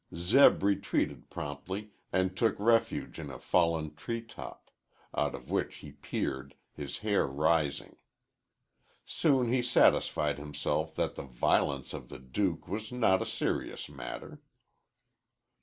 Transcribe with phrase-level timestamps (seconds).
[0.15, 4.71] Zeb retreated promptly and took refuge in a fallen tree top,
[5.15, 7.97] out of which he peered, his hair rising.
[9.05, 14.41] Soon he satisfied himself that the violence of the Duke was not a serious matter.